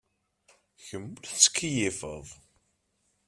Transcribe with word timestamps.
Kemm 0.85 1.05
ur 1.17 1.23
tettkeyyifed. 1.29 2.27